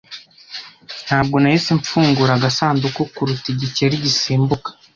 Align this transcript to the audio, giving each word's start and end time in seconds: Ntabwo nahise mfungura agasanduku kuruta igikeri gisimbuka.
Ntabwo 1.05 1.35
nahise 1.39 1.71
mfungura 1.79 2.31
agasanduku 2.35 3.01
kuruta 3.15 3.47
igikeri 3.53 3.95
gisimbuka. 4.05 4.69